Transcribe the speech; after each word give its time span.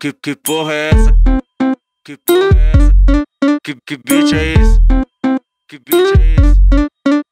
Que, 0.00 0.12
que 0.12 0.36
porra 0.36 0.72
é 0.72 0.90
essa? 0.90 1.12
Que 2.04 2.16
porra 2.24 2.56
é 2.56 2.72
essa? 2.72 3.58
Que, 3.64 3.74
que 3.84 3.96
beat 3.96 4.32
é 4.32 4.52
esse? 4.52 4.80
Que 5.68 5.80
beat 5.80 6.20
é 6.20 6.34
esse? 6.40 7.22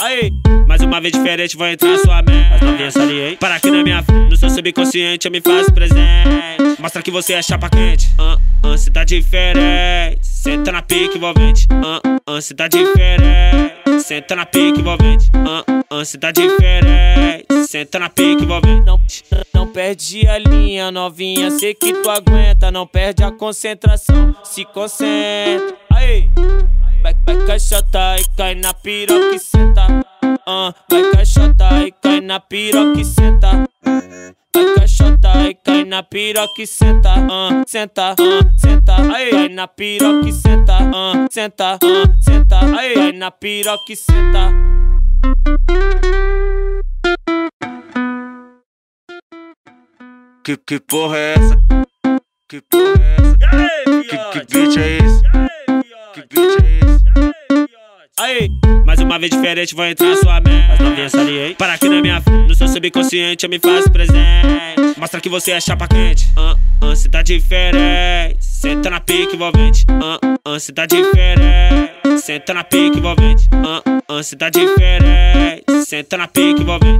Aí, 0.00 0.30
mais 0.66 0.80
uma 0.80 1.02
vez 1.02 1.12
diferente, 1.12 1.54
vou 1.54 1.66
entrar 1.66 1.90
na 1.90 1.98
sua 1.98 2.22
mente. 2.22 2.54
As 2.54 2.60
novinhas 2.62 2.96
ali, 2.96 3.20
hein? 3.20 3.36
Para 3.38 3.56
aqui 3.56 3.70
na 3.70 3.82
minha 3.82 4.02
frente, 4.02 4.30
no 4.30 4.36
seu 4.38 4.48
subconsciente 4.48 5.26
eu 5.26 5.32
me 5.32 5.42
faço 5.42 5.70
presente. 5.74 6.80
Mostra 6.80 7.02
que 7.02 7.10
você 7.10 7.34
é 7.34 7.42
chapa 7.42 7.68
quente. 7.68 8.08
Ah, 8.18 8.38
ah, 8.62 8.78
cê 8.78 8.90
tá 8.90 9.04
diferente. 9.04 10.18
Senta 10.22 10.72
na 10.72 10.80
pique 10.80 11.18
envolvente. 11.18 11.66
Ah, 11.70 12.00
ah, 12.26 12.40
cê 12.40 12.54
tá 12.54 12.68
diferente. 12.68 14.02
Senta 14.02 14.34
na 14.34 14.46
pique 14.46 14.80
envolvente. 14.80 15.30
Ah, 15.34 15.82
ah, 15.90 16.04
cê 16.06 16.16
tá 16.16 16.32
diferente. 16.32 17.43
Senta 17.66 17.98
na 17.98 18.08
pique 18.08 18.44
envolvente. 18.44 18.84
Não, 18.84 19.00
não 19.54 19.66
perde 19.66 20.26
a 20.26 20.38
linha, 20.38 20.90
novinha. 20.90 21.50
Sei 21.50 21.74
que 21.74 21.92
tu 21.92 22.10
aguenta. 22.10 22.70
Não 22.70 22.86
perde 22.86 23.22
a 23.22 23.30
concentração. 23.30 24.34
Se 24.44 24.64
concentra. 24.64 25.76
Aí. 25.92 26.28
Vai, 27.02 27.14
vai 27.26 27.46
caixota 27.46 28.16
e 28.18 28.24
cai 28.36 28.54
na 28.54 28.72
piroca 28.72 29.34
e 29.34 29.38
senta. 29.38 29.86
Uh, 30.24 30.72
vai 30.88 31.10
caixota 31.12 31.86
e 31.86 31.92
cai 31.92 32.20
na 32.20 32.40
piroca 32.40 32.98
e 32.98 33.04
senta. 33.04 33.68
Vai 34.54 34.74
caixota 34.74 35.50
e 35.50 35.54
cai 35.54 35.84
na 35.84 36.02
piroca 36.02 36.62
e 36.62 36.66
senta. 36.66 37.14
Uh, 37.20 37.62
senta, 37.66 38.14
uh, 38.14 38.58
senta. 38.58 38.96
Aí, 39.14 39.30
cai 39.30 39.48
na 39.50 39.68
piroca 39.68 40.26
e 40.26 40.32
senta. 40.32 40.78
Uh, 40.78 41.26
senta, 41.30 41.74
uh, 41.74 42.22
senta. 42.22 42.60
Aí, 42.78 42.94
cai 42.94 43.12
na 43.12 43.30
piroca 43.30 43.92
e 43.92 43.96
senta. 43.96 44.50
Que, 50.44 50.58
que 50.58 50.78
porra 50.78 51.16
é 51.16 51.32
essa? 51.32 51.56
Que 52.46 52.60
porra 52.70 53.00
é 53.00 53.16
essa? 53.18 53.38
Que, 54.02 54.44
que 54.44 54.58
beat 54.58 54.76
é 54.76 54.98
esse? 54.98 55.22
Que 56.12 56.20
beat 56.28 56.62
é 56.62 56.80
esse? 56.84 57.04
Aí, 58.20 58.50
mais 58.84 59.00
uma 59.00 59.18
vez 59.18 59.30
diferente, 59.30 59.74
vou 59.74 59.86
entrar 59.86 60.06
na 60.06 60.16
sua 60.16 60.40
mente. 60.42 60.70
As 60.70 60.78
novinhas 60.80 61.14
ali, 61.14 61.38
hein? 61.38 61.54
Para 61.56 61.72
aqui 61.72 61.88
na 61.88 62.02
minha 62.02 62.20
frente, 62.20 62.46
no 62.46 62.54
seu 62.54 62.68
subconsciente 62.68 63.46
eu 63.46 63.48
me 63.48 63.58
faço 63.58 63.90
presente. 63.90 64.98
Mostra 64.98 65.18
que 65.18 65.30
você 65.30 65.52
é 65.52 65.60
chapa 65.62 65.88
quente. 65.88 66.26
Ah, 66.36 66.56
ah, 66.82 66.94
cê 66.94 67.08
tá 67.08 67.22
diferente. 67.22 68.36
Senta 68.44 68.90
na 68.90 69.00
pique 69.00 69.36
envolvente. 69.36 69.86
Ah, 69.88 70.18
ah, 70.44 70.60
cê 70.60 70.74
tá 70.74 70.84
diferente. 70.84 72.20
Senta 72.20 72.52
na 72.52 72.64
pique 72.64 72.98
envolvente. 72.98 73.48
Ah, 73.50 73.82
ah, 74.08 74.22
cê 74.22 74.36
tá 74.36 74.50
diferente. 74.50 75.64
Senta 75.86 76.18
na 76.18 76.28
pique 76.28 76.60
envolvente. 76.60 76.93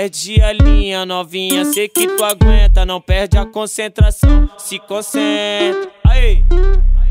Perde 0.00 0.40
a 0.40 0.50
linha, 0.50 1.04
novinha. 1.04 1.62
Sei 1.66 1.86
que 1.86 2.06
tu 2.06 2.24
aguenta. 2.24 2.86
Não 2.86 3.02
perde 3.02 3.36
a 3.36 3.44
concentração. 3.44 4.48
Se 4.56 4.78
concentra. 4.78 5.90
Aí. 6.08 6.42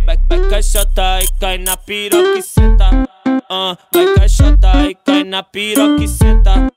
Vai, 0.07 0.17
vai 0.27 0.49
caixota 0.49 1.19
e 1.21 1.27
cai 1.39 1.59
na 1.59 1.77
piroca 1.77 2.39
e 2.39 2.41
senta. 2.41 2.89
Uh, 3.27 3.77
vai 3.93 4.15
caixota 4.15 4.89
e 4.89 4.95
cai 4.95 5.23
na 5.23 5.43
piroca 5.43 6.03
e 6.03 6.07
senta. 6.07 6.67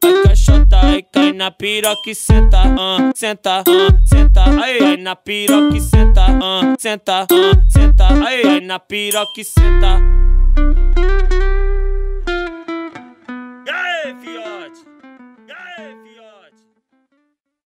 Vai 0.00 0.22
caixota 0.22 0.96
e 0.96 1.02
cai 1.02 1.32
na 1.32 1.50
piroca 1.50 2.08
e 2.08 2.14
senta. 2.14 2.62
Uh, 2.68 3.10
senta, 3.16 3.62
uh, 3.62 4.06
senta. 4.06 4.44
Aí, 4.62 4.78
cai 4.78 4.96
na 4.98 5.16
piroca 5.16 5.76
e 5.76 5.80
senta. 5.80 6.26
Uh, 6.30 6.76
senta, 6.78 7.24
uh, 7.24 7.72
senta. 7.72 8.06
Aí, 8.24 8.40
cai 8.40 8.60
na 8.60 8.78
piroca 8.78 9.40
e 9.40 9.44
senta. 9.44 9.98